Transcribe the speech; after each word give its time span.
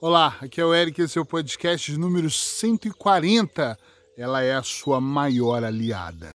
Olá, 0.00 0.36
aqui 0.40 0.60
é 0.60 0.64
o 0.64 0.72
Eric, 0.72 1.02
esse 1.02 1.18
é 1.18 1.20
o 1.20 1.24
podcast 1.24 1.90
número 1.96 2.30
140. 2.30 3.76
Ela 4.16 4.42
é 4.42 4.54
a 4.54 4.62
sua 4.62 5.00
maior 5.00 5.64
aliada. 5.64 6.28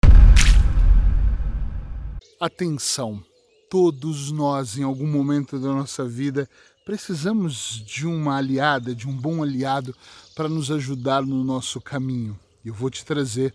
Atenção, 2.40 3.22
todos 3.68 4.32
nós, 4.32 4.78
em 4.78 4.82
algum 4.82 5.06
momento 5.06 5.58
da 5.58 5.68
nossa 5.68 6.08
vida, 6.08 6.48
precisamos 6.86 7.84
de 7.84 8.06
uma 8.06 8.38
aliada, 8.38 8.94
de 8.94 9.06
um 9.06 9.14
bom 9.14 9.42
aliado 9.42 9.94
para 10.34 10.48
nos 10.48 10.70
ajudar 10.70 11.20
no 11.20 11.44
nosso 11.44 11.82
caminho. 11.82 12.40
Eu 12.64 12.72
vou 12.72 12.88
te 12.88 13.04
trazer 13.04 13.54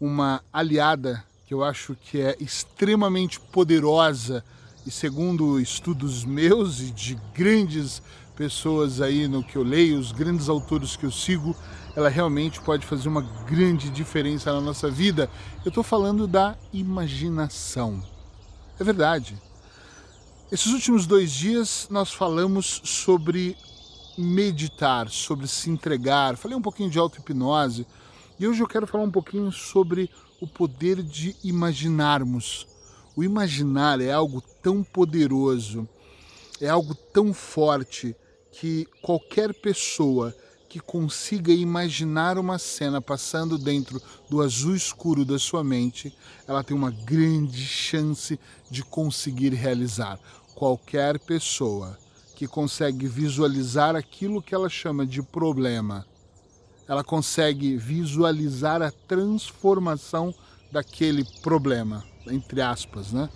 uma 0.00 0.40
aliada 0.52 1.24
que 1.48 1.52
eu 1.52 1.64
acho 1.64 1.96
que 1.96 2.20
é 2.20 2.36
extremamente 2.38 3.40
poderosa 3.40 4.44
e 4.86 4.90
segundo 4.90 5.60
estudos 5.60 6.24
meus 6.24 6.80
e 6.80 6.90
de 6.90 7.18
grandes 7.34 8.02
pessoas 8.36 9.00
aí 9.00 9.28
no 9.28 9.44
que 9.44 9.56
eu 9.56 9.62
leio, 9.62 9.98
os 9.98 10.10
grandes 10.10 10.48
autores 10.48 10.96
que 10.96 11.04
eu 11.04 11.10
sigo, 11.10 11.54
ela 11.94 12.08
realmente 12.08 12.60
pode 12.60 12.86
fazer 12.86 13.08
uma 13.08 13.22
grande 13.46 13.90
diferença 13.90 14.52
na 14.52 14.60
nossa 14.60 14.90
vida. 14.90 15.30
Eu 15.64 15.68
estou 15.68 15.84
falando 15.84 16.26
da 16.26 16.56
imaginação. 16.72 18.02
É 18.80 18.84
verdade. 18.84 19.36
Esses 20.50 20.72
últimos 20.72 21.06
dois 21.06 21.30
dias 21.30 21.86
nós 21.90 22.12
falamos 22.12 22.80
sobre 22.84 23.56
meditar, 24.18 25.08
sobre 25.08 25.46
se 25.46 25.70
entregar. 25.70 26.36
Falei 26.36 26.56
um 26.56 26.62
pouquinho 26.62 26.90
de 26.90 26.98
auto-hipnose 26.98 27.86
e 28.38 28.46
hoje 28.46 28.62
eu 28.62 28.66
quero 28.66 28.86
falar 28.86 29.04
um 29.04 29.10
pouquinho 29.10 29.52
sobre 29.52 30.10
o 30.40 30.46
poder 30.46 31.02
de 31.02 31.36
imaginarmos. 31.44 32.66
O 33.14 33.22
imaginar 33.22 34.00
é 34.00 34.10
algo 34.10 34.42
tão 34.62 34.82
poderoso, 34.82 35.86
é 36.60 36.68
algo 36.68 36.94
tão 36.94 37.34
forte 37.34 38.16
que 38.50 38.86
qualquer 39.02 39.52
pessoa 39.52 40.34
que 40.68 40.80
consiga 40.80 41.52
imaginar 41.52 42.38
uma 42.38 42.58
cena 42.58 42.98
passando 42.98 43.58
dentro 43.58 44.00
do 44.30 44.40
azul 44.40 44.74
escuro 44.74 45.22
da 45.22 45.38
sua 45.38 45.62
mente, 45.62 46.16
ela 46.48 46.64
tem 46.64 46.74
uma 46.74 46.90
grande 46.90 47.66
chance 47.66 48.40
de 48.70 48.82
conseguir 48.82 49.52
realizar. 49.52 50.18
Qualquer 50.54 51.18
pessoa 51.18 51.98
que 52.34 52.46
consegue 52.46 53.06
visualizar 53.06 53.94
aquilo 53.94 54.40
que 54.40 54.54
ela 54.54 54.70
chama 54.70 55.04
de 55.04 55.22
problema, 55.22 56.06
ela 56.88 57.04
consegue 57.04 57.76
visualizar 57.76 58.80
a 58.80 58.90
transformação 58.90 60.34
daquele 60.72 61.24
problema, 61.42 62.02
entre 62.26 62.60
aspas, 62.60 63.12
né? 63.12 63.28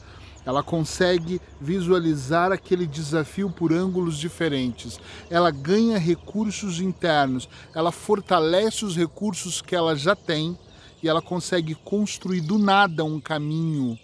Ela 0.44 0.62
consegue 0.62 1.40
visualizar 1.60 2.52
aquele 2.52 2.86
desafio 2.86 3.50
por 3.50 3.72
ângulos 3.72 4.16
diferentes. 4.16 5.00
Ela 5.28 5.50
ganha 5.50 5.98
recursos 5.98 6.80
internos, 6.80 7.48
ela 7.74 7.90
fortalece 7.90 8.84
os 8.84 8.96
recursos 8.96 9.60
que 9.60 9.74
ela 9.74 9.96
já 9.96 10.14
tem 10.14 10.56
e 11.02 11.08
ela 11.08 11.20
consegue 11.20 11.74
construir 11.74 12.42
do 12.42 12.58
nada 12.58 13.04
um 13.04 13.20
caminho. 13.20 13.98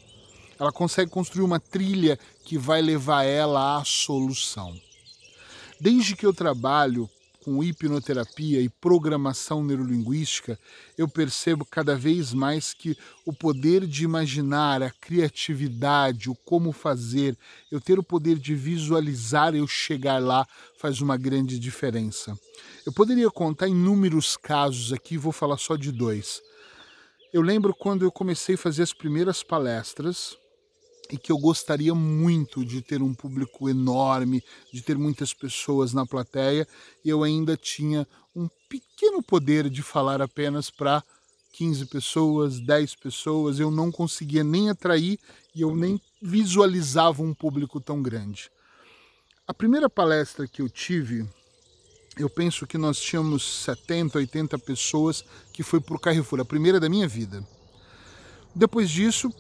Ela 0.58 0.72
consegue 0.72 1.10
construir 1.10 1.44
uma 1.44 1.60
trilha 1.60 2.18
que 2.44 2.58
vai 2.58 2.82
levar 2.82 3.22
ela 3.22 3.78
à 3.78 3.84
solução. 3.84 4.74
Desde 5.80 6.16
que 6.16 6.26
eu 6.26 6.32
trabalho 6.32 7.08
com 7.44 7.62
hipnoterapia 7.62 8.60
e 8.60 8.68
programação 8.68 9.64
neurolinguística, 9.64 10.58
eu 10.96 11.08
percebo 11.08 11.64
cada 11.64 11.96
vez 11.96 12.32
mais 12.32 12.72
que 12.72 12.96
o 13.26 13.32
poder 13.32 13.86
de 13.86 14.04
imaginar, 14.04 14.82
a 14.82 14.90
criatividade, 14.90 16.30
o 16.30 16.34
como 16.34 16.72
fazer, 16.72 17.36
eu 17.70 17.80
ter 17.80 17.98
o 17.98 18.02
poder 18.02 18.38
de 18.38 18.54
visualizar 18.54 19.54
eu 19.54 19.66
chegar 19.66 20.22
lá 20.22 20.46
faz 20.78 21.00
uma 21.00 21.16
grande 21.16 21.58
diferença. 21.58 22.38
Eu 22.86 22.92
poderia 22.92 23.30
contar 23.30 23.66
inúmeros 23.66 24.36
casos 24.36 24.92
aqui, 24.92 25.18
vou 25.18 25.32
falar 25.32 25.58
só 25.58 25.76
de 25.76 25.90
dois. 25.90 26.40
Eu 27.32 27.42
lembro 27.42 27.74
quando 27.74 28.04
eu 28.04 28.12
comecei 28.12 28.54
a 28.54 28.58
fazer 28.58 28.82
as 28.82 28.92
primeiras 28.92 29.42
palestras, 29.42 30.36
e 31.12 31.18
que 31.18 31.30
eu 31.30 31.36
gostaria 31.36 31.94
muito 31.94 32.64
de 32.64 32.80
ter 32.80 33.02
um 33.02 33.12
público 33.12 33.68
enorme, 33.68 34.42
de 34.72 34.80
ter 34.80 34.96
muitas 34.96 35.34
pessoas 35.34 35.92
na 35.92 36.06
plateia, 36.06 36.66
e 37.04 37.10
eu 37.10 37.22
ainda 37.22 37.54
tinha 37.54 38.08
um 38.34 38.48
pequeno 38.66 39.22
poder 39.22 39.68
de 39.68 39.82
falar 39.82 40.22
apenas 40.22 40.70
para 40.70 41.04
15 41.52 41.84
pessoas, 41.84 42.58
10 42.58 42.94
pessoas, 42.94 43.60
eu 43.60 43.70
não 43.70 43.92
conseguia 43.92 44.42
nem 44.42 44.70
atrair 44.70 45.18
e 45.54 45.60
eu 45.60 45.76
nem 45.76 46.00
visualizava 46.20 47.22
um 47.22 47.34
público 47.34 47.78
tão 47.78 48.02
grande. 48.02 48.50
A 49.46 49.52
primeira 49.52 49.90
palestra 49.90 50.48
que 50.48 50.62
eu 50.62 50.68
tive, 50.70 51.28
eu 52.16 52.30
penso 52.30 52.66
que 52.66 52.78
nós 52.78 52.98
tínhamos 52.98 53.64
70, 53.64 54.16
80 54.16 54.58
pessoas 54.60 55.22
que 55.52 55.62
foi 55.62 55.78
para 55.78 55.94
o 55.94 56.00
Carrefour, 56.00 56.40
a 56.40 56.44
primeira 56.44 56.80
da 56.80 56.88
minha 56.88 57.06
vida. 57.06 57.46
Depois 58.54 58.88
disso, 58.88 59.30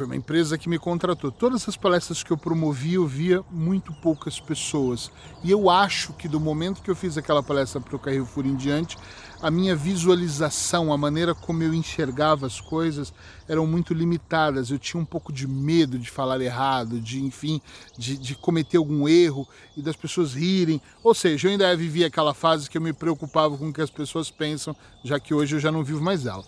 foi 0.00 0.06
uma 0.06 0.16
empresa 0.16 0.56
que 0.56 0.66
me 0.66 0.78
contratou, 0.78 1.30
todas 1.30 1.68
as 1.68 1.76
palestras 1.76 2.22
que 2.22 2.30
eu 2.30 2.38
promovi 2.38 2.94
eu 2.94 3.06
via 3.06 3.44
muito 3.50 3.92
poucas 3.92 4.40
pessoas. 4.40 5.10
E 5.44 5.50
eu 5.50 5.68
acho 5.68 6.14
que 6.14 6.26
do 6.26 6.40
momento 6.40 6.80
que 6.80 6.90
eu 6.90 6.96
fiz 6.96 7.18
aquela 7.18 7.42
palestra 7.42 7.82
para 7.82 7.96
o 7.96 7.98
Carrefour 7.98 8.46
em 8.46 8.56
diante, 8.56 8.96
a 9.42 9.50
minha 9.50 9.76
visualização, 9.76 10.90
a 10.90 10.96
maneira 10.96 11.34
como 11.34 11.62
eu 11.62 11.74
enxergava 11.74 12.46
as 12.46 12.62
coisas 12.62 13.12
eram 13.46 13.66
muito 13.66 13.92
limitadas. 13.92 14.70
Eu 14.70 14.78
tinha 14.78 14.98
um 14.98 15.04
pouco 15.04 15.30
de 15.30 15.46
medo 15.46 15.98
de 15.98 16.10
falar 16.10 16.40
errado, 16.40 16.98
de 16.98 17.22
enfim, 17.22 17.60
de, 17.98 18.16
de 18.16 18.34
cometer 18.34 18.78
algum 18.78 19.06
erro 19.06 19.46
e 19.76 19.82
das 19.82 19.96
pessoas 19.96 20.32
rirem. 20.32 20.80
Ou 21.04 21.14
seja, 21.14 21.46
eu 21.46 21.52
ainda 21.52 21.76
vivia 21.76 22.06
aquela 22.06 22.32
fase 22.32 22.70
que 22.70 22.78
eu 22.78 22.82
me 22.82 22.94
preocupava 22.94 23.56
com 23.58 23.68
o 23.68 23.72
que 23.72 23.82
as 23.82 23.90
pessoas 23.90 24.30
pensam, 24.30 24.74
já 25.04 25.20
que 25.20 25.34
hoje 25.34 25.56
eu 25.56 25.60
já 25.60 25.70
não 25.70 25.84
vivo 25.84 26.02
mais 26.02 26.24
ela. 26.24 26.44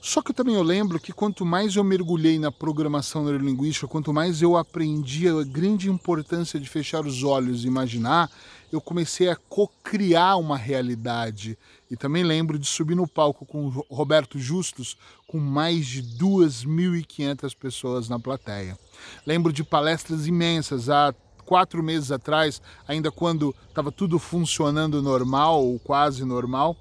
Só 0.00 0.22
que 0.22 0.32
também 0.32 0.54
eu 0.54 0.62
lembro 0.62 1.00
que 1.00 1.12
quanto 1.12 1.44
mais 1.44 1.74
eu 1.74 1.82
mergulhei 1.82 2.38
na 2.38 2.52
programação 2.52 3.24
neurolinguística, 3.24 3.88
quanto 3.88 4.12
mais 4.12 4.40
eu 4.40 4.56
aprendi 4.56 5.28
a 5.28 5.42
grande 5.42 5.90
importância 5.90 6.58
de 6.60 6.68
fechar 6.68 7.04
os 7.04 7.24
olhos 7.24 7.64
e 7.64 7.66
imaginar, 7.66 8.30
eu 8.70 8.80
comecei 8.80 9.28
a 9.28 9.36
co-criar 9.36 10.36
uma 10.36 10.56
realidade. 10.56 11.58
E 11.90 11.96
também 11.96 12.22
lembro 12.22 12.58
de 12.58 12.66
subir 12.66 12.94
no 12.94 13.08
palco 13.08 13.44
com 13.44 13.66
o 13.66 13.84
Roberto 13.90 14.38
Justus, 14.38 14.96
com 15.26 15.38
mais 15.38 15.86
de 15.86 16.02
2.500 16.02 17.56
pessoas 17.56 18.08
na 18.08 18.20
plateia. 18.20 18.78
Lembro 19.26 19.52
de 19.52 19.64
palestras 19.64 20.26
imensas 20.26 20.88
há 20.88 21.12
quatro 21.44 21.82
meses 21.82 22.12
atrás, 22.12 22.62
ainda 22.86 23.10
quando 23.10 23.54
estava 23.68 23.90
tudo 23.90 24.18
funcionando 24.18 25.02
normal 25.02 25.64
ou 25.64 25.78
quase 25.78 26.24
normal 26.24 26.76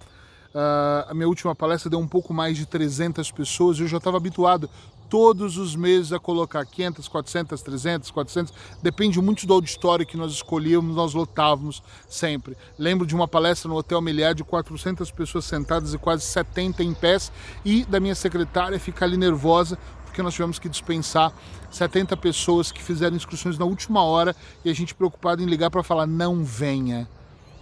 Uh, 0.53 1.09
a 1.09 1.13
minha 1.13 1.27
última 1.27 1.53
palestra 1.53 1.89
deu 1.89 1.99
um 1.99 2.07
pouco 2.07 2.33
mais 2.33 2.57
de 2.57 2.65
300 2.65 3.31
pessoas 3.31 3.79
eu 3.79 3.87
já 3.87 3.97
estava 3.97 4.17
habituado 4.17 4.69
todos 5.09 5.57
os 5.57 5.75
meses 5.75 6.11
a 6.11 6.19
colocar 6.19 6.65
500, 6.65 7.07
400, 7.07 7.61
300, 7.61 8.11
400, 8.11 8.53
depende 8.81 9.21
muito 9.21 9.45
do 9.47 9.53
auditório 9.53 10.05
que 10.05 10.17
nós 10.17 10.31
escolhíamos, 10.31 10.95
nós 10.95 11.13
lotávamos 11.13 11.81
sempre. 12.07 12.57
Lembro 12.77 13.05
de 13.07 13.15
uma 13.15 13.27
palestra 13.27 13.69
no 13.69 13.75
Hotel 13.75 14.01
Meliá 14.01 14.33
de 14.33 14.43
400 14.43 15.09
pessoas 15.11 15.45
sentadas 15.45 15.93
e 15.93 15.97
quase 15.97 16.23
70 16.23 16.83
em 16.83 16.93
pés 16.93 17.31
e 17.63 17.85
da 17.85 17.99
minha 17.99 18.15
secretária 18.15 18.79
ficar 18.79 19.05
ali 19.05 19.17
nervosa 19.17 19.77
porque 20.03 20.21
nós 20.21 20.33
tivemos 20.33 20.57
que 20.57 20.67
dispensar 20.67 21.31
70 21.69 22.17
pessoas 22.17 22.71
que 22.71 22.81
fizeram 22.81 23.15
inscrições 23.15 23.57
na 23.57 23.65
última 23.65 24.03
hora 24.03 24.35
e 24.65 24.69
a 24.69 24.73
gente 24.73 24.95
preocupado 24.95 25.43
em 25.43 25.45
ligar 25.45 25.69
para 25.69 25.83
falar 25.83 26.07
não 26.07 26.43
venha. 26.43 27.07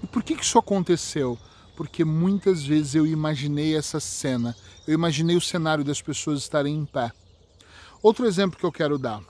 E 0.01 0.07
por 0.07 0.23
que, 0.23 0.35
que 0.35 0.43
isso 0.43 0.57
aconteceu? 0.57 1.37
Porque 1.75 2.03
muitas 2.05 2.65
vezes 2.65 2.95
eu 2.95 3.05
imaginei 3.05 3.75
essa 3.75 3.99
cena, 3.99 4.55
eu 4.87 4.93
imaginei 4.93 5.35
o 5.35 5.41
cenário 5.41 5.83
das 5.83 6.01
pessoas 6.01 6.39
estarem 6.39 6.75
em 6.75 6.85
pé. 6.85 7.11
Outro 8.01 8.25
exemplo 8.25 8.59
que 8.59 8.65
eu 8.65 8.71
quero 8.71 8.97
dar. 8.97 9.21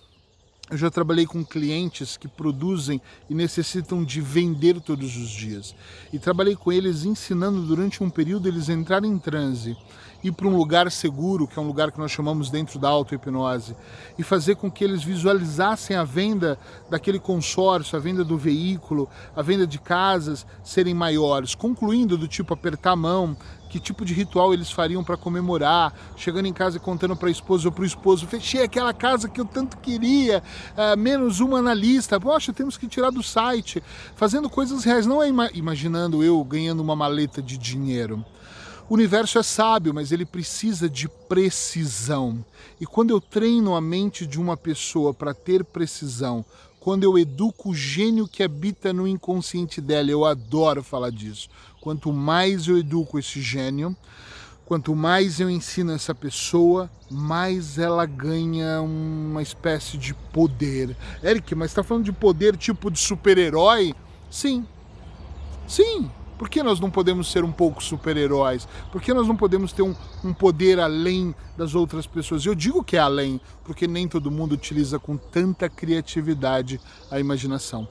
Eu 0.69 0.77
já 0.77 0.89
trabalhei 0.89 1.27
com 1.27 1.45
clientes 1.45 2.17
que 2.17 2.27
produzem 2.27 2.99
e 3.29 3.35
necessitam 3.35 4.03
de 4.03 4.19
vender 4.19 4.81
todos 4.81 5.15
os 5.15 5.29
dias. 5.29 5.75
E 6.11 6.17
trabalhei 6.17 6.55
com 6.55 6.71
eles 6.71 7.05
ensinando 7.05 7.61
durante 7.61 8.03
um 8.03 8.09
período 8.09 8.47
eles 8.47 8.67
entrarem 8.67 9.11
em 9.11 9.19
transe, 9.19 9.77
ir 10.27 10.31
para 10.31 10.47
um 10.47 10.57
lugar 10.57 10.91
seguro, 10.91 11.47
que 11.47 11.57
é 11.59 11.61
um 11.61 11.67
lugar 11.67 11.91
que 11.91 11.99
nós 11.99 12.11
chamamos 12.11 12.49
dentro 12.49 12.79
da 12.79 12.89
auto-hipnose, 12.89 13.75
e 14.17 14.23
fazer 14.23 14.55
com 14.55 14.71
que 14.71 14.83
eles 14.83 15.03
visualizassem 15.03 15.95
a 15.95 16.03
venda 16.03 16.57
daquele 16.89 17.19
consórcio, 17.19 17.95
a 17.95 17.99
venda 17.99 18.23
do 18.23 18.37
veículo, 18.37 19.07
a 19.35 19.41
venda 19.41 19.67
de 19.67 19.79
casas 19.79 20.45
serem 20.63 20.93
maiores, 20.93 21.53
concluindo 21.53 22.17
do 22.17 22.27
tipo 22.27 22.53
apertar 22.53 22.91
a 22.91 22.95
mão, 22.95 23.37
que 23.69 23.79
tipo 23.79 24.05
de 24.05 24.13
ritual 24.13 24.53
eles 24.53 24.71
fariam 24.71 25.03
para 25.03 25.17
comemorar, 25.17 25.93
chegando 26.15 26.47
em 26.47 26.53
casa 26.53 26.77
e 26.77 26.79
contando 26.79 27.15
para 27.15 27.27
a 27.27 27.31
esposa 27.31 27.67
ou 27.67 27.71
para 27.71 27.83
o 27.83 27.85
esposo, 27.85 28.25
fechei 28.25 28.63
aquela 28.63 28.93
casa 28.93 29.27
que 29.27 29.39
eu 29.39 29.45
tanto 29.45 29.77
queria, 29.77 30.41
uh, 30.71 30.97
menos 30.97 31.39
uma 31.39 31.61
na 31.61 31.73
lista, 31.73 32.19
poxa, 32.19 32.53
temos 32.53 32.77
que 32.77 32.87
tirar 32.87 33.11
do 33.11 33.21
site, 33.21 33.83
fazendo 34.15 34.49
coisas 34.49 34.83
reais, 34.83 35.05
não 35.05 35.21
é 35.21 35.27
ima 35.27 35.49
imaginando 35.53 36.23
eu 36.23 36.43
ganhando 36.43 36.79
uma 36.79 36.95
maleta 36.95 37.41
de 37.41 37.57
dinheiro. 37.57 38.23
O 38.87 38.93
universo 38.93 39.39
é 39.39 39.43
sábio, 39.43 39.93
mas 39.93 40.11
ele 40.11 40.25
precisa 40.25 40.87
de 40.87 41.07
precisão. 41.07 42.45
E 42.79 42.85
quando 42.85 43.09
eu 43.09 43.19
treino 43.19 43.75
a 43.75 43.81
mente 43.81 44.27
de 44.27 44.39
uma 44.39 44.55
pessoa 44.55 45.13
para 45.13 45.33
ter 45.33 45.63
precisão, 45.63 46.45
quando 46.85 47.03
eu 47.03 47.17
educo 47.17 47.71
o 47.71 47.75
gênio 47.75 48.27
que 48.27 48.43
habita 48.43 48.93
no 48.93 49.07
inconsciente 49.07 49.81
dela. 49.81 50.11
Eu 50.11 50.23
adoro 50.23 50.83
falar 50.83 51.09
disso. 51.09 51.49
Quanto 51.81 52.13
mais 52.13 52.67
eu 52.67 52.77
educo 52.77 53.17
esse 53.17 53.41
gênio, 53.41 53.97
quanto 54.67 54.95
mais 54.95 55.39
eu 55.39 55.49
ensino 55.49 55.93
essa 55.93 56.13
pessoa, 56.13 56.87
mais 57.09 57.79
ela 57.79 58.05
ganha 58.05 58.81
uma 58.81 59.41
espécie 59.41 59.97
de 59.97 60.13
poder. 60.13 60.95
Eric, 61.23 61.55
mas 61.55 61.71
está 61.71 61.81
falando 61.81 62.03
de 62.03 62.11
poder 62.11 62.55
tipo 62.55 62.91
de 62.91 62.99
super-herói? 62.99 63.95
Sim. 64.29 64.63
Sim, 65.67 66.11
por 66.37 66.49
que 66.49 66.61
nós 66.61 66.79
não 66.79 66.91
podemos 66.91 67.31
ser 67.31 67.43
um 67.43 67.51
pouco 67.51 67.83
super-heróis? 67.83 68.67
Por 68.91 69.01
que 69.01 69.13
nós 69.13 69.27
não 69.27 69.35
podemos 69.35 69.71
ter 69.71 69.81
um, 69.81 69.95
um, 70.23 70.33
poder 70.33 70.79
além 70.79 71.33
das 71.57 71.75
outras 71.75 72.05
pessoas? 72.05 72.45
Eu 72.45 72.55
digo 72.55 72.83
que 72.83 72.97
é 72.97 72.99
além, 72.99 73.39
porque 73.63 73.87
nem 73.87 74.07
todo 74.07 74.31
mundo 74.31 74.53
utiliza 74.53 74.99
com 74.99 75.17
tanta 75.17 75.69
criatividade 75.69 76.79
a 77.09 77.19
imaginação. 77.19 77.87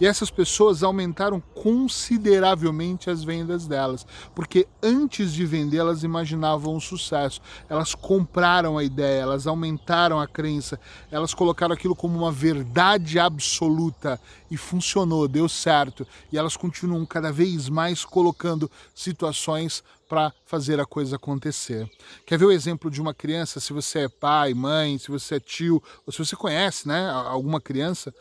E 0.00 0.06
essas 0.06 0.30
pessoas 0.30 0.82
aumentaram 0.82 1.40
consideravelmente 1.54 3.08
as 3.10 3.24
vendas 3.24 3.66
delas, 3.66 4.06
porque 4.34 4.66
antes 4.82 5.32
de 5.32 5.44
vender 5.46 5.78
elas 5.78 6.02
imaginavam 6.02 6.76
o 6.76 6.80
sucesso. 6.80 7.40
Elas 7.68 7.94
compraram 7.94 8.78
a 8.78 8.84
ideia, 8.84 9.22
elas 9.22 9.46
aumentaram 9.46 10.20
a 10.20 10.26
crença, 10.26 10.78
elas 11.10 11.34
colocaram 11.34 11.74
aquilo 11.74 11.96
como 11.96 12.18
uma 12.18 12.32
verdade 12.32 13.18
absoluta 13.18 14.20
e 14.50 14.56
funcionou, 14.56 15.26
deu 15.26 15.48
certo. 15.48 16.06
E 16.30 16.38
elas 16.38 16.56
continuam 16.56 17.04
cada 17.06 17.32
vez 17.32 17.68
mais 17.68 18.04
colocando 18.04 18.70
situações 18.94 19.82
para 20.08 20.32
fazer 20.44 20.80
a 20.80 20.86
coisa 20.86 21.16
acontecer. 21.16 21.90
Quer 22.24 22.38
ver 22.38 22.44
o 22.44 22.52
exemplo 22.52 22.90
de 22.90 23.00
uma 23.00 23.12
criança? 23.12 23.58
Se 23.58 23.72
você 23.72 24.00
é 24.00 24.08
pai, 24.08 24.54
mãe, 24.54 24.98
se 24.98 25.10
você 25.10 25.36
é 25.36 25.40
tio, 25.40 25.82
ou 26.06 26.12
se 26.12 26.18
você 26.18 26.36
conhece, 26.36 26.86
né, 26.86 27.10
alguma 27.10 27.60
criança, 27.60 28.14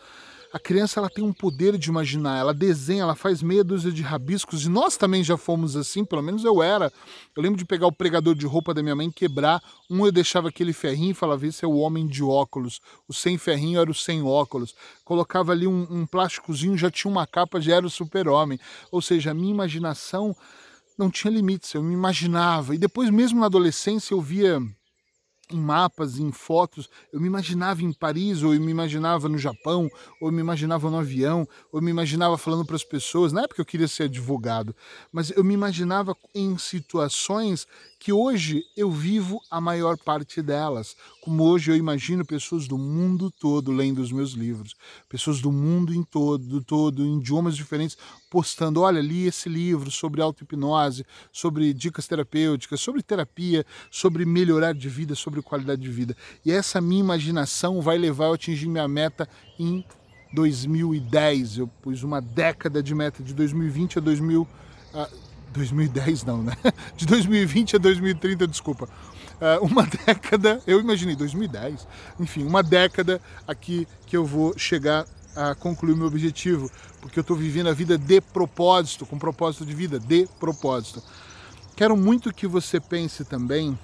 a 0.56 0.60
criança 0.60 1.02
ela 1.02 1.10
tem 1.10 1.22
um 1.22 1.34
poder 1.34 1.78
de 1.78 1.90
imaginar, 1.90 2.38
ela 2.38 2.54
desenha, 2.54 3.02
ela 3.02 3.14
faz 3.14 3.44
meia 3.44 3.62
dúzia 3.62 3.92
de 3.92 4.02
rabiscos 4.02 4.66
e 4.66 4.70
nós 4.70 4.96
também 4.96 5.22
já 5.22 5.36
fomos 5.36 5.76
assim, 5.76 6.06
pelo 6.06 6.22
menos 6.22 6.46
eu 6.46 6.64
era. 6.64 6.94
Eu 7.36 7.44
lembro 7.44 7.58
de 7.58 7.66
pegar 7.66 7.88
o 7.88 7.92
pregador 7.92 8.34
de 8.34 8.46
roupa 8.46 8.74
da 8.74 8.82
minha 8.82 8.96
mãe, 8.96 9.12
quebrar, 9.12 9.62
um 9.90 10.06
eu 10.06 10.14
deixava 10.14 10.48
aquele 10.48 10.72
ferrinho 10.72 11.12
e 11.12 11.14
falava, 11.14 11.46
esse 11.46 11.66
é 11.66 11.68
o 11.68 11.76
homem 11.76 12.08
de 12.08 12.24
óculos, 12.24 12.80
o 13.06 13.14
sem 13.14 13.38
ferrinho 13.38 13.82
era 13.82 13.92
o 13.92 13.94
sem 13.94 14.24
óculos. 14.24 14.74
Colocava 15.04 15.52
ali 15.52 15.68
um, 15.68 15.86
um 15.90 16.06
plásticozinho, 16.06 16.78
já 16.78 16.90
tinha 16.90 17.12
uma 17.12 17.28
capa, 17.28 17.60
já 17.60 17.76
era 17.76 17.86
o 17.86 17.90
super-homem. 17.90 18.58
Ou 18.94 19.02
seja, 19.02 19.32
a 19.32 19.34
minha 19.34 19.52
imaginação 19.52 20.34
não 20.98 21.12
tinha 21.12 21.34
limites, 21.34 21.74
eu 21.74 21.84
me 21.84 21.94
imaginava. 21.94 22.74
E 22.74 22.78
depois, 22.78 23.10
mesmo 23.10 23.42
na 23.42 23.48
adolescência, 23.48 24.14
eu 24.14 24.22
via 24.22 24.62
em 25.52 25.60
mapas, 25.60 26.18
em 26.18 26.32
fotos, 26.32 26.90
eu 27.12 27.20
me 27.20 27.28
imaginava 27.28 27.84
em 27.84 27.94
Paris, 27.94 28.44
ou 28.44 28.54
eu 28.54 28.60
me 28.60 28.72
imaginava 28.72 29.30
no 29.30 29.38
Japão, 29.38 29.90
ou 30.20 30.30
eu 30.30 30.32
me 30.32 30.42
imaginava 30.42 30.90
no 30.90 30.98
avião, 30.98 31.48
ou 31.72 31.80
eu 31.80 31.84
me 31.84 31.92
imaginava 31.92 32.38
falando 32.38 32.66
para 32.66 32.76
as 32.76 32.84
pessoas. 32.84 33.32
Na 33.32 33.44
época 33.44 33.62
eu 33.62 33.66
queria 33.66 33.88
ser 33.88 34.04
advogado, 34.04 34.76
mas 35.12 35.30
eu 35.32 35.44
me 35.44 35.54
imaginava 35.54 36.16
em 36.34 36.58
situações 36.58 37.68
que 38.00 38.12
hoje 38.14 38.64
eu 38.78 38.92
vivo 38.92 39.42
a 39.50 39.60
maior 39.60 39.98
parte 39.98 40.42
delas. 40.42 40.96
Como 41.22 41.44
hoje 41.44 41.72
eu 41.72 41.76
imagino 41.76 42.26
pessoas 42.26 42.68
do 42.68 42.78
mundo 42.78 43.32
todo 43.32 43.72
lendo 43.72 44.00
os 44.00 44.12
meus 44.12 44.32
livros, 44.32 44.76
pessoas 45.10 45.42
do 45.42 45.52
mundo 45.52 45.94
em 45.94 46.04
todo, 46.04 46.64
todo 46.64 47.04
em 47.04 47.18
idiomas 47.18 47.56
diferentes, 47.56 47.98
postando, 48.36 48.82
olha, 48.82 49.00
li 49.00 49.28
esse 49.28 49.48
livro 49.48 49.90
sobre 49.90 50.22
auto-hipnose, 50.22 51.06
sobre 51.32 51.74
dicas 51.74 52.06
terapêuticas, 52.06 52.82
sobre 52.82 53.02
terapia, 53.02 53.66
sobre 53.90 54.26
melhorar 54.26 54.74
de 54.74 54.90
vida, 54.90 55.16
sobre 55.16 55.42
qualidade 55.42 55.82
de 55.82 55.90
vida. 55.90 56.18
E 56.44 56.52
essa 56.52 56.82
minha 56.82 57.00
imaginação 57.00 57.82
vai 57.82 57.98
levar 57.98 58.26
eu 58.26 58.32
a 58.34 58.36
atingir 58.36 58.68
minha 58.68 58.90
meta 58.90 59.26
em 59.58 59.86
2010. 60.34 61.60
Eu 61.60 61.68
pus 61.82 62.04
uma 62.04 62.22
década 62.22 62.84
de 62.84 62.94
meta 62.94 63.24
de 63.24 63.34
2020 63.34 64.00
a 64.00 64.02
2000 64.02 64.46
2010 65.54 66.24
não, 66.26 66.44
né? 66.44 66.52
De 66.98 67.06
2020 67.06 67.78
a 67.78 67.80
2030, 67.80 68.46
desculpa. 68.46 68.90
Uh, 69.36 69.66
uma 69.66 69.88
década, 70.06 70.62
eu 70.68 70.82
imaginei 70.82 71.16
2010, 71.16 71.88
enfim, 72.20 72.44
uma 72.44 72.62
década 72.62 73.22
aqui 73.48 73.88
que 74.06 74.18
eu 74.18 74.26
vou 74.26 74.58
chegar 74.58 75.06
a 75.36 75.54
concluir 75.56 75.96
meu 75.96 76.08
objetivo, 76.08 76.72
porque 77.02 77.20
eu 77.20 77.22
estou 77.22 77.36
vivendo 77.36 77.68
a 77.68 77.74
vida 77.74 77.98
de 77.98 78.22
propósito, 78.22 79.06
com 79.06 79.18
propósito 79.18 79.66
de 79.66 79.74
vida, 79.74 80.00
de 80.00 80.28
propósito. 80.40 81.02
Quero 81.76 81.98
muito 81.98 82.34
que 82.34 82.48
você 82.48 82.80
pense 82.80 83.26
também 83.26 83.78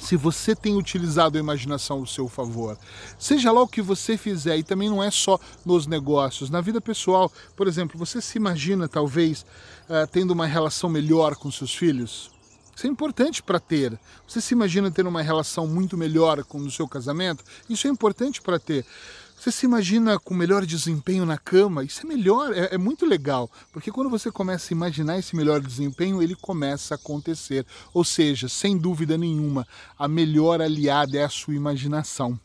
se 0.00 0.16
você 0.16 0.54
tem 0.54 0.76
utilizado 0.76 1.36
a 1.36 1.40
imaginação 1.40 1.98
ao 1.98 2.06
seu 2.06 2.28
favor. 2.28 2.78
Seja 3.18 3.50
lá 3.52 3.62
o 3.62 3.68
que 3.68 3.80
você 3.80 4.16
fizer, 4.16 4.56
e 4.56 4.62
também 4.62 4.88
não 4.88 5.02
é 5.02 5.10
só 5.10 5.38
nos 5.64 5.86
negócios, 5.86 6.50
na 6.50 6.60
vida 6.60 6.80
pessoal. 6.80 7.32
Por 7.56 7.66
exemplo, 7.66 7.98
você 7.98 8.20
se 8.20 8.36
imagina 8.38 8.88
talvez 8.88 9.46
uh, 9.88 10.06
tendo 10.10 10.32
uma 10.32 10.46
relação 10.46 10.90
melhor 10.90 11.36
com 11.36 11.50
seus 11.50 11.74
filhos? 11.74 12.30
Isso 12.76 12.86
é 12.86 12.90
importante 12.90 13.42
para 13.42 13.60
ter. 13.60 13.98
Você 14.26 14.40
se 14.40 14.52
imagina 14.52 14.90
ter 14.90 15.06
uma 15.06 15.22
relação 15.22 15.66
muito 15.66 15.96
melhor 15.96 16.42
com 16.44 16.58
o 16.58 16.70
seu 16.70 16.88
casamento? 16.88 17.44
Isso 17.68 17.86
é 17.86 17.90
importante 17.90 18.42
para 18.42 18.58
ter. 18.58 18.84
Você 19.44 19.52
se 19.52 19.66
imagina 19.66 20.18
com 20.18 20.32
melhor 20.32 20.64
desempenho 20.64 21.26
na 21.26 21.36
cama? 21.36 21.84
Isso 21.84 22.00
é 22.00 22.08
melhor, 22.08 22.56
é, 22.56 22.76
é, 22.76 22.78
muito 22.78 23.04
legal, 23.04 23.50
porque 23.74 23.92
quando 23.92 24.08
você 24.08 24.32
começa 24.32 24.72
a 24.72 24.74
imaginar 24.74 25.18
esse 25.18 25.36
melhor 25.36 25.60
desempenho, 25.60 26.22
ele 26.22 26.34
começa 26.34 26.94
a 26.94 26.96
acontecer. 26.96 27.66
Ou 27.92 28.02
seja, 28.04 28.48
sem 28.48 28.74
dúvida 28.78 29.18
nenhuma, 29.18 29.68
a 29.98 30.08
melhor 30.08 30.62
aliada 30.62 31.18
é 31.18 31.24
a 31.24 31.28
sua 31.28 31.54
imaginação. 31.54 32.40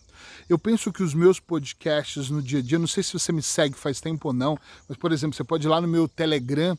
Eu 0.49 0.59
penso 0.59 0.91
que 0.91 1.01
os 1.01 1.13
meus 1.13 1.39
podcasts 1.39 2.29
no 2.29 2.41
dia 2.41 2.59
a 2.59 2.61
dia, 2.61 2.77
não 2.77 2.85
sei 2.85 3.01
se 3.01 3.13
você 3.13 3.31
me 3.31 3.41
segue 3.41 3.77
faz 3.77 4.01
tempo 4.01 4.27
ou 4.27 4.33
não, 4.33 4.59
mas 4.85 4.97
por 4.97 5.13
exemplo, 5.13 5.37
você 5.37 5.43
pode 5.45 5.67
ir 5.67 5.69
lá 5.69 5.79
no 5.79 5.87
meu 5.87 6.05
Telegram, 6.05 6.77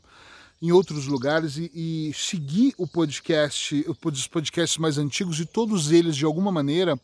em 0.62 0.72
outros 0.72 1.06
lugares 1.06 1.56
e, 1.56 1.70
e 1.74 2.12
seguir 2.14 2.74
o 2.76 2.86
podcast, 2.86 3.84
os 3.88 4.26
podcasts 4.26 4.78
mais 4.78 4.98
antigos 4.98 5.40
e 5.40 5.46
todos 5.46 5.90
eles 5.90 6.16
de 6.16 6.24
alguma 6.24 6.52
maneira 6.52 7.00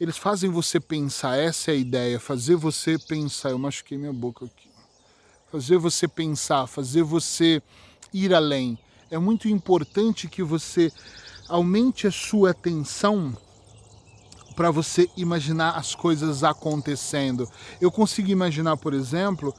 eles 0.00 0.16
fazem 0.16 0.48
você 0.48 0.80
pensar, 0.80 1.36
essa 1.36 1.70
é 1.70 1.74
a 1.74 1.76
ideia, 1.76 2.18
fazer 2.18 2.56
você 2.56 2.98
pensar. 2.98 3.50
Eu 3.50 3.58
machuquei 3.58 3.98
minha 3.98 4.12
boca 4.12 4.46
aqui. 4.46 4.70
Fazer 5.52 5.76
você 5.76 6.08
pensar, 6.08 6.66
fazer 6.66 7.02
você 7.02 7.62
ir 8.10 8.32
além. 8.32 8.78
É 9.10 9.18
muito 9.18 9.46
importante 9.46 10.26
que 10.26 10.42
você 10.42 10.90
aumente 11.48 12.06
a 12.06 12.10
sua 12.10 12.52
atenção 12.52 13.36
para 14.56 14.70
você 14.70 15.06
imaginar 15.18 15.72
as 15.72 15.94
coisas 15.94 16.42
acontecendo. 16.42 17.46
Eu 17.78 17.90
consigo 17.90 18.30
imaginar, 18.30 18.78
por 18.78 18.94
exemplo, 18.94 19.54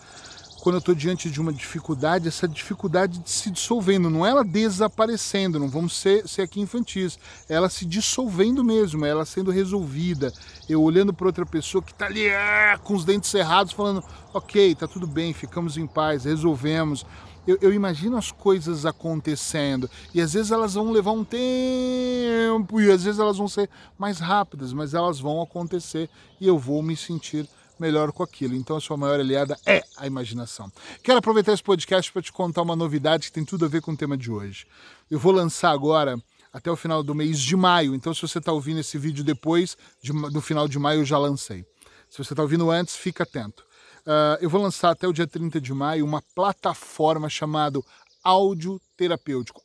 quando 0.62 0.76
eu 0.76 0.80
estou 0.80 0.94
diante 0.94 1.30
de 1.30 1.42
uma 1.42 1.52
dificuldade, 1.52 2.28
essa 2.28 2.48
dificuldade 2.48 3.20
se 3.26 3.50
dissolvendo, 3.50 4.12
não 4.12 4.24
é 4.24 4.30
ela 4.30 4.44
desaparecendo, 4.44 5.60
não 5.60 5.68
vamos 5.68 5.98
ser, 5.98 6.28
ser 6.28 6.44
aqui 6.44 6.62
infantis, 6.62 7.18
é 7.50 7.56
ela 7.56 7.68
se 7.68 7.84
dissolvendo 7.84 8.64
mesmo, 8.64 9.04
é 9.04 9.10
ela 9.10 9.26
sendo 9.26 9.50
resolvida. 9.50 10.32
Eu 10.70 10.84
olhando 10.84 11.12
para 11.14 11.26
outra 11.26 11.48
pessoa 11.48 11.82
que 11.82 11.92
está 11.92 12.06
ali 12.06 12.28
é, 12.28 12.78
com 12.84 12.94
os 12.94 13.04
dentes 13.04 13.32
cerrados, 13.32 13.74
falando: 13.74 14.04
ok, 14.32 14.72
está 14.72 14.88
tudo 14.88 15.08
bem, 15.08 15.34
ficamos 15.34 15.78
em 15.78 15.88
paz, 15.88 16.26
resolvemos. 16.26 17.08
Eu, 17.48 17.58
eu, 17.60 17.74
imagino 17.74 18.16
as 18.16 18.32
coisas 18.32 18.86
acontecendo 18.86 19.90
e 20.14 20.22
às 20.22 20.34
vezes 20.34 20.52
elas 20.52 20.76
vão 20.76 20.92
levar 20.92 21.10
um 21.10 21.24
tempo 21.24 22.80
e 22.80 22.92
às 22.92 23.04
vezes 23.04 23.20
elas 23.20 23.38
vão 23.38 23.48
ser 23.48 23.68
mais 23.98 24.20
rápidas, 24.20 24.74
mas 24.74 24.94
elas 24.94 25.20
vão 25.20 25.42
acontecer 25.42 26.08
e 26.40 26.46
eu 26.46 26.60
vou 26.60 26.84
me 26.84 26.96
sentir 26.96 27.50
melhor 27.82 28.12
com 28.12 28.24
aquilo. 28.24 28.56
Então 28.56 28.78
a 28.78 28.82
sua 28.82 28.96
maior 28.96 29.20
aliada 29.20 29.60
é 29.66 29.84
a 29.98 30.08
imaginação. 30.08 30.72
Quero 31.04 31.18
aproveitar 31.18 31.52
esse 31.52 31.64
podcast 31.64 32.12
para 32.14 32.22
te 32.22 32.32
contar 32.32 32.62
uma 32.62 32.76
novidade 32.76 33.28
que 33.28 33.34
tem 33.34 33.44
tudo 33.44 33.66
a 33.66 33.68
ver 33.68 33.82
com 33.82 33.92
o 33.92 33.98
tema 33.98 34.16
de 34.16 34.32
hoje. 34.32 34.68
Eu 35.10 35.20
vou 35.20 35.34
lançar 35.34 35.72
agora 35.72 36.22
até 36.54 36.70
o 36.72 36.76
final 36.76 37.02
do 37.02 37.16
mês 37.16 37.40
de 37.40 37.56
maio. 37.56 37.96
Então, 37.96 38.14
se 38.14 38.22
você 38.22 38.38
está 38.38 38.52
ouvindo 38.52 38.80
esse 38.80 38.98
vídeo 38.98 39.24
depois 39.24 39.76
de, 40.02 40.12
do 40.32 40.42
final 40.42 40.68
de 40.68 40.78
maio, 40.78 41.02
eu 41.02 41.06
já 41.06 41.18
lancei. 41.18 41.66
Se 42.10 42.18
você 42.18 42.34
está 42.34 42.44
ouvindo 42.44 42.70
antes, 42.70 42.96
fica 42.96 43.24
atento. 43.24 43.64
Uh, 44.02 44.38
eu 44.42 44.50
vou 44.50 44.62
lançar 44.62 44.92
até 44.92 45.08
o 45.08 45.14
dia 45.14 45.28
30 45.28 45.60
de 45.62 45.74
maio 45.74 46.06
uma 46.06 46.22
plataforma 46.36 47.30
chamada 47.30 47.80
Áudio 48.24 48.80
Terapêutico. 48.98 49.62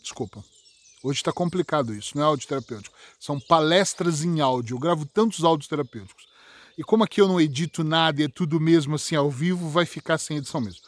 Desculpa. 0.00 0.44
Hoje 1.04 1.18
está 1.18 1.30
complicado 1.30 1.94
isso, 1.94 2.16
não 2.16 2.22
é 2.22 2.26
áudio 2.26 2.48
terapêutico. 2.48 2.96
São 3.20 3.38
palestras 3.38 4.24
em 4.24 4.40
áudio. 4.40 4.76
Eu 4.76 4.80
gravo 4.80 5.04
tantos 5.04 5.44
áudios 5.44 5.68
terapêuticos. 5.68 6.26
E 6.76 6.82
como 6.82 7.04
aqui 7.04 7.20
eu 7.20 7.28
não 7.28 7.40
edito 7.40 7.84
nada 7.84 8.20
e 8.20 8.24
é 8.24 8.28
tudo 8.28 8.60
mesmo 8.60 8.96
assim 8.96 9.14
ao 9.14 9.30
vivo, 9.30 9.68
vai 9.68 9.86
ficar 9.86 10.18
sem 10.18 10.38
edição 10.38 10.60
mesmo. 10.60 10.80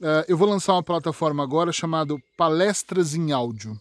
Uh, 0.00 0.24
eu 0.28 0.36
vou 0.36 0.48
lançar 0.48 0.74
uma 0.74 0.82
plataforma 0.82 1.42
agora 1.42 1.72
chamada 1.72 2.14
Palestras 2.36 3.14
em 3.14 3.32
Áudio. 3.32 3.78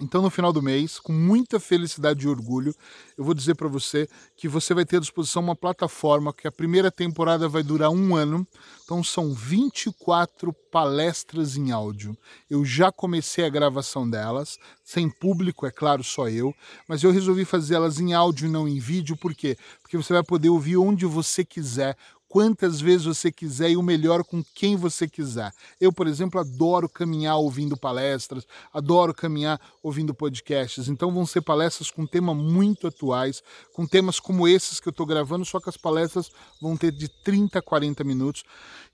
Então, 0.00 0.20
no 0.20 0.30
final 0.30 0.52
do 0.52 0.60
mês, 0.60 0.98
com 0.98 1.12
muita 1.12 1.60
felicidade 1.60 2.24
e 2.24 2.28
orgulho, 2.28 2.74
eu 3.16 3.24
vou 3.24 3.32
dizer 3.32 3.54
para 3.54 3.68
você 3.68 4.08
que 4.36 4.48
você 4.48 4.74
vai 4.74 4.84
ter 4.84 4.96
à 4.96 5.00
disposição 5.00 5.42
uma 5.42 5.54
plataforma 5.54 6.32
que 6.32 6.48
a 6.48 6.52
primeira 6.52 6.90
temporada 6.90 7.48
vai 7.48 7.62
durar 7.62 7.90
um 7.90 8.16
ano. 8.16 8.46
Então, 8.84 9.04
são 9.04 9.32
24 9.32 10.52
palestras 10.70 11.56
em 11.56 11.70
áudio. 11.70 12.18
Eu 12.50 12.64
já 12.64 12.90
comecei 12.90 13.44
a 13.44 13.48
gravação 13.48 14.08
delas, 14.08 14.58
sem 14.82 15.08
público, 15.08 15.64
é 15.64 15.70
claro, 15.70 16.02
só 16.02 16.28
eu, 16.28 16.52
mas 16.88 17.02
eu 17.04 17.12
resolvi 17.12 17.44
fazer 17.44 17.74
elas 17.74 18.00
em 18.00 18.12
áudio 18.12 18.48
e 18.48 18.50
não 18.50 18.66
em 18.66 18.80
vídeo, 18.80 19.16
por 19.16 19.34
quê? 19.34 19.56
Porque 19.80 19.96
você 19.96 20.12
vai 20.12 20.24
poder 20.24 20.48
ouvir 20.48 20.76
onde 20.76 21.06
você 21.06 21.44
quiser, 21.44 21.96
quantas 22.34 22.80
vezes 22.80 23.06
você 23.06 23.30
quiser 23.30 23.70
e 23.70 23.76
o 23.76 23.82
melhor 23.82 24.24
com 24.24 24.42
quem 24.42 24.74
você 24.74 25.06
quiser. 25.06 25.52
Eu, 25.80 25.92
por 25.92 26.08
exemplo, 26.08 26.40
adoro 26.40 26.88
caminhar 26.88 27.36
ouvindo 27.36 27.76
palestras, 27.76 28.44
adoro 28.72 29.14
caminhar 29.14 29.60
ouvindo 29.80 30.12
podcasts. 30.12 30.88
Então 30.88 31.14
vão 31.14 31.24
ser 31.24 31.42
palestras 31.42 31.92
com 31.92 32.04
temas 32.04 32.36
muito 32.36 32.88
atuais, 32.88 33.40
com 33.72 33.86
temas 33.86 34.18
como 34.18 34.48
esses 34.48 34.80
que 34.80 34.88
eu 34.88 34.90
estou 34.90 35.06
gravando, 35.06 35.44
só 35.44 35.60
que 35.60 35.68
as 35.68 35.76
palestras 35.76 36.28
vão 36.60 36.76
ter 36.76 36.90
de 36.90 37.06
30 37.22 37.60
a 37.60 37.62
40 37.62 38.02
minutos 38.02 38.42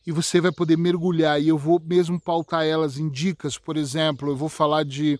e 0.06 0.12
você 0.12 0.38
vai 0.38 0.52
poder 0.52 0.76
mergulhar 0.76 1.40
e 1.40 1.48
eu 1.48 1.56
vou 1.56 1.80
mesmo 1.82 2.20
pautar 2.20 2.66
elas 2.66 2.98
em 2.98 3.08
dicas, 3.08 3.56
por 3.56 3.78
exemplo, 3.78 4.28
eu 4.28 4.36
vou 4.36 4.50
falar 4.50 4.84
de 4.84 5.18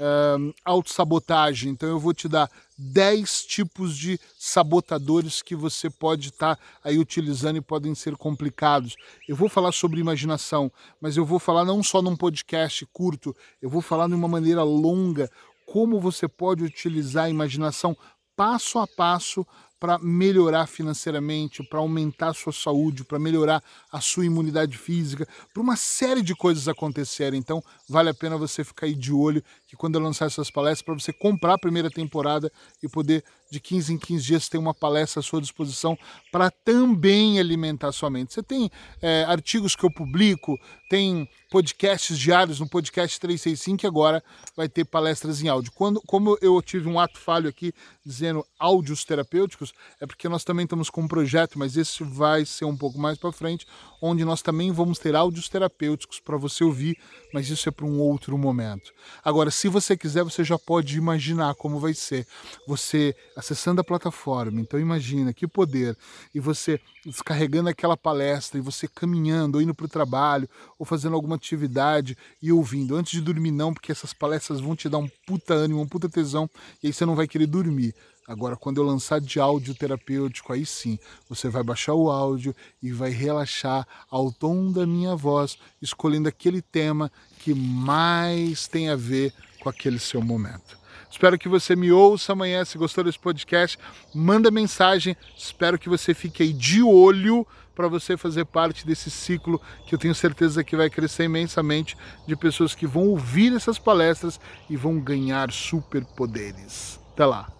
uh, 0.00 0.54
autossabotagem. 0.64 1.70
Então 1.70 1.88
eu 1.88 1.98
vou 1.98 2.14
te 2.14 2.28
dar 2.28 2.50
10 2.78 3.44
tipos 3.44 3.96
de 3.96 4.18
sabotadores 4.38 5.42
que 5.42 5.54
você 5.54 5.90
pode 5.90 6.30
estar 6.30 6.56
tá 6.56 6.62
aí 6.82 6.98
utilizando 6.98 7.58
e 7.58 7.60
podem 7.60 7.94
ser 7.94 8.16
complicados. 8.16 8.96
Eu 9.28 9.36
vou 9.36 9.48
falar 9.48 9.72
sobre 9.72 10.00
imaginação, 10.00 10.72
mas 11.00 11.16
eu 11.16 11.24
vou 11.24 11.38
falar 11.38 11.64
não 11.64 11.82
só 11.82 12.00
num 12.00 12.16
podcast 12.16 12.86
curto, 12.86 13.36
eu 13.60 13.68
vou 13.68 13.82
falar 13.82 14.08
de 14.08 14.14
uma 14.14 14.28
maneira 14.28 14.62
longa 14.62 15.30
como 15.66 16.00
você 16.00 16.26
pode 16.26 16.64
utilizar 16.64 17.26
a 17.26 17.30
imaginação 17.30 17.96
passo 18.34 18.78
a 18.78 18.86
passo 18.86 19.46
para 19.80 19.98
melhorar 19.98 20.66
financeiramente, 20.66 21.62
para 21.62 21.78
aumentar 21.78 22.28
a 22.28 22.34
sua 22.34 22.52
saúde, 22.52 23.02
para 23.02 23.18
melhorar 23.18 23.64
a 23.90 23.98
sua 23.98 24.26
imunidade 24.26 24.76
física, 24.76 25.26
para 25.52 25.62
uma 25.62 25.74
série 25.74 26.20
de 26.20 26.34
coisas 26.36 26.68
acontecerem. 26.68 27.40
Então, 27.40 27.64
vale 27.88 28.10
a 28.10 28.14
pena 28.14 28.36
você 28.36 28.62
ficar 28.62 28.86
aí 28.86 28.94
de 28.94 29.10
olho 29.10 29.42
que 29.66 29.76
quando 29.76 29.94
eu 29.94 30.02
lançar 30.02 30.26
essas 30.26 30.50
palestras, 30.50 30.82
para 30.82 30.94
você 30.94 31.12
comprar 31.14 31.54
a 31.54 31.58
primeira 31.58 31.90
temporada 31.90 32.52
e 32.82 32.88
poder 32.88 33.24
de 33.50 33.58
15 33.58 33.94
em 33.94 33.98
15 33.98 34.24
dias 34.24 34.48
ter 34.48 34.58
uma 34.58 34.72
palestra 34.72 35.20
à 35.20 35.22
sua 35.22 35.40
disposição 35.40 35.98
para 36.30 36.50
também 36.50 37.40
alimentar 37.40 37.90
sua 37.90 38.08
mente. 38.08 38.32
Você 38.32 38.42
tem 38.42 38.70
é, 39.02 39.24
artigos 39.24 39.74
que 39.74 39.84
eu 39.84 39.90
publico, 39.90 40.56
tem 40.88 41.28
podcasts 41.50 42.16
diários 42.16 42.60
no 42.60 42.68
podcast 42.68 43.18
365 43.18 43.78
que 43.78 43.86
agora 43.86 44.22
vai 44.56 44.68
ter 44.68 44.84
palestras 44.84 45.42
em 45.42 45.48
áudio. 45.48 45.72
Quando, 45.72 46.00
como 46.02 46.38
eu 46.40 46.62
tive 46.62 46.88
um 46.88 46.98
ato 46.98 47.18
falho 47.18 47.48
aqui 47.48 47.72
dizendo 48.06 48.46
áudios 48.58 49.04
terapêuticos, 49.04 49.69
é 50.00 50.06
porque 50.06 50.28
nós 50.28 50.44
também 50.44 50.64
estamos 50.64 50.90
com 50.90 51.02
um 51.02 51.08
projeto, 51.08 51.58
mas 51.58 51.76
esse 51.76 52.02
vai 52.04 52.44
ser 52.44 52.64
um 52.64 52.76
pouco 52.76 52.98
mais 52.98 53.18
para 53.18 53.32
frente, 53.32 53.66
onde 54.00 54.24
nós 54.24 54.42
também 54.42 54.72
vamos 54.72 54.98
ter 54.98 55.14
áudios 55.14 55.48
terapêuticos 55.48 56.20
para 56.20 56.36
você 56.36 56.64
ouvir, 56.64 56.96
mas 57.32 57.48
isso 57.48 57.68
é 57.68 57.72
para 57.72 57.86
um 57.86 57.98
outro 58.00 58.36
momento. 58.38 58.92
Agora, 59.24 59.50
se 59.50 59.68
você 59.68 59.96
quiser, 59.96 60.24
você 60.24 60.42
já 60.42 60.58
pode 60.58 60.96
imaginar 60.96 61.54
como 61.54 61.78
vai 61.78 61.94
ser. 61.94 62.26
Você 62.66 63.14
acessando 63.36 63.80
a 63.80 63.84
plataforma, 63.84 64.60
então 64.60 64.78
imagina 64.78 65.32
que 65.32 65.46
poder, 65.46 65.96
e 66.34 66.40
você 66.40 66.80
descarregando 67.04 67.68
aquela 67.68 67.96
palestra, 67.96 68.58
e 68.58 68.62
você 68.62 68.86
caminhando, 68.86 69.56
ou 69.56 69.62
indo 69.62 69.74
para 69.74 69.86
o 69.86 69.88
trabalho, 69.88 70.48
ou 70.78 70.86
fazendo 70.86 71.14
alguma 71.14 71.36
atividade 71.36 72.16
e 72.42 72.52
ouvindo. 72.52 72.96
Antes 72.96 73.12
de 73.12 73.20
dormir, 73.20 73.50
não, 73.50 73.72
porque 73.72 73.92
essas 73.92 74.12
palestras 74.12 74.60
vão 74.60 74.76
te 74.76 74.88
dar 74.88 74.98
um 74.98 75.08
puta 75.26 75.54
ânimo, 75.54 75.80
um 75.80 75.88
puta 75.88 76.08
tesão, 76.08 76.48
e 76.82 76.86
aí 76.86 76.92
você 76.92 77.04
não 77.04 77.14
vai 77.14 77.26
querer 77.26 77.46
dormir. 77.46 77.94
Agora, 78.26 78.56
quando 78.56 78.76
eu 78.76 78.84
lançar 78.84 79.20
de 79.20 79.40
áudio 79.40 79.74
terapêutico, 79.74 80.52
aí 80.52 80.64
sim, 80.64 80.98
você 81.28 81.48
vai 81.48 81.62
baixar 81.62 81.94
o 81.94 82.10
áudio 82.10 82.54
e 82.82 82.92
vai 82.92 83.10
relaxar 83.10 83.86
ao 84.08 84.30
tom 84.30 84.70
da 84.70 84.86
minha 84.86 85.16
voz, 85.16 85.58
escolhendo 85.82 86.28
aquele 86.28 86.62
tema 86.62 87.10
que 87.38 87.54
mais 87.54 88.68
tem 88.68 88.88
a 88.88 88.96
ver 88.96 89.32
com 89.60 89.68
aquele 89.68 89.98
seu 89.98 90.22
momento. 90.22 90.78
Espero 91.10 91.36
que 91.36 91.48
você 91.48 91.74
me 91.74 91.90
ouça 91.90 92.32
amanhã. 92.32 92.64
Se 92.64 92.78
gostou 92.78 93.02
desse 93.02 93.18
podcast, 93.18 93.76
manda 94.14 94.50
mensagem. 94.50 95.16
Espero 95.36 95.78
que 95.78 95.88
você 95.88 96.14
fique 96.14 96.42
aí 96.42 96.52
de 96.52 96.82
olho 96.82 97.44
para 97.74 97.88
você 97.88 98.16
fazer 98.16 98.44
parte 98.44 98.86
desse 98.86 99.10
ciclo 99.10 99.60
que 99.86 99.94
eu 99.94 99.98
tenho 99.98 100.14
certeza 100.14 100.62
que 100.62 100.76
vai 100.76 100.88
crescer 100.88 101.24
imensamente 101.24 101.96
de 102.28 102.36
pessoas 102.36 102.74
que 102.74 102.86
vão 102.86 103.08
ouvir 103.08 103.54
essas 103.54 103.78
palestras 103.78 104.38
e 104.68 104.76
vão 104.76 105.00
ganhar 105.00 105.50
superpoderes. 105.50 107.00
Até 107.12 107.26
lá! 107.26 107.59